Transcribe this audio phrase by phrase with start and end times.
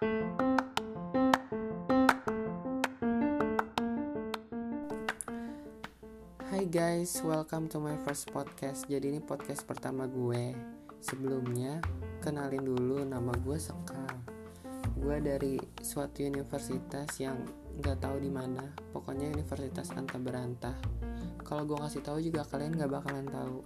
[0.00, 0.08] Hai
[6.72, 8.88] guys, welcome to my first podcast.
[8.88, 10.56] Jadi ini podcast pertama gue.
[11.04, 11.84] Sebelumnya,
[12.24, 14.08] kenalin dulu nama gue Sekal.
[14.96, 17.36] Gue dari suatu universitas yang
[17.76, 18.72] nggak tahu di mana.
[18.96, 20.80] Pokoknya Universitas Anta Berantah.
[21.44, 23.60] Kalau gue ngasih tahu juga kalian nggak bakalan tahu.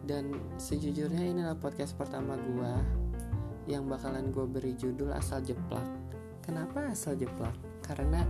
[0.00, 3.04] Dan sejujurnya inilah podcast pertama gue
[3.66, 5.84] yang bakalan gue beri judul asal jeplak.
[6.42, 7.54] Kenapa asal jeplak?
[7.82, 8.22] Karena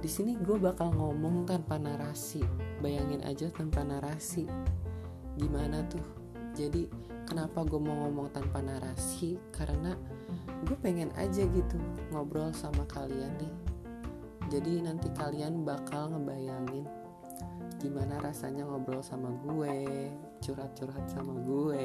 [0.00, 2.40] di sini gue bakal ngomong tanpa narasi.
[2.80, 4.48] Bayangin aja tanpa narasi.
[5.36, 6.04] Gimana tuh?
[6.56, 6.88] Jadi
[7.28, 9.36] kenapa gue mau ngomong tanpa narasi?
[9.52, 9.92] Karena
[10.64, 11.76] gue pengen aja gitu
[12.10, 13.54] ngobrol sama kalian nih.
[14.48, 16.88] Jadi nanti kalian bakal ngebayangin
[17.78, 20.10] gimana rasanya ngobrol sama gue,
[20.42, 21.84] curhat-curhat sama gue.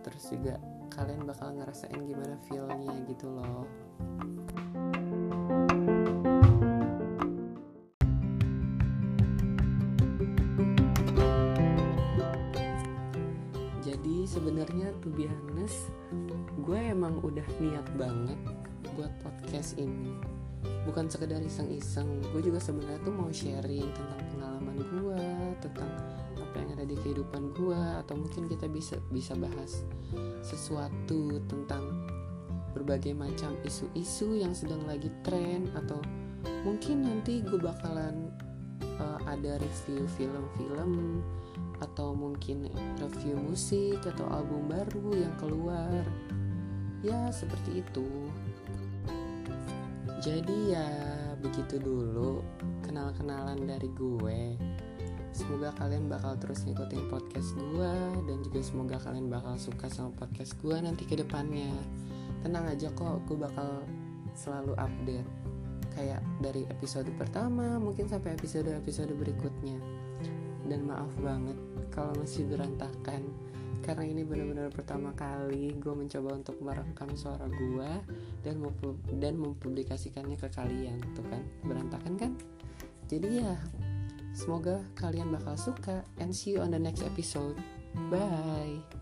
[0.00, 0.56] Terus juga
[0.90, 3.64] kalian bakal ngerasain gimana feelnya gitu loh.
[13.80, 15.88] Jadi sebenarnya tuh be honest,
[16.66, 18.38] gue emang udah niat banget
[18.98, 20.39] buat podcast ini.
[20.84, 25.24] Bukan sekedar iseng-iseng, gue juga sebenarnya tuh mau sharing tentang pengalaman gue,
[25.60, 25.90] tentang
[26.40, 29.84] apa yang ada di kehidupan gue, atau mungkin kita bisa bisa bahas
[30.40, 32.08] sesuatu tentang
[32.72, 36.00] berbagai macam isu-isu yang sedang lagi tren, atau
[36.64, 38.32] mungkin nanti gue bakalan
[38.98, 41.22] uh, ada review film-film
[41.80, 42.68] atau mungkin
[43.00, 46.04] review musik atau album baru yang keluar.
[47.00, 48.04] Ya seperti itu
[50.20, 50.88] jadi ya
[51.40, 52.44] begitu dulu
[52.84, 54.60] kenal-kenalan dari gue
[55.32, 57.94] semoga kalian bakal terus ngikutin podcast gue
[58.28, 61.72] dan juga semoga kalian bakal suka sama podcast gue nanti ke depannya.
[62.44, 63.80] Tenang aja kok gue bakal
[64.36, 65.28] selalu update
[65.96, 69.80] kayak dari episode pertama mungkin sampai episode-episode berikutnya.
[70.68, 71.56] Dan maaf banget
[71.88, 73.24] kalau masih berantakan
[73.80, 77.90] karena ini benar-benar pertama kali gue mencoba untuk merekam suara gue
[78.44, 78.60] dan
[79.16, 81.42] dan mempublikasikannya ke kalian tuh kan?
[81.64, 82.32] Berantakan kan?
[83.08, 83.56] Jadi ya
[84.36, 87.58] semoga kalian bakal suka and see you on the next episode.
[88.12, 88.99] Bye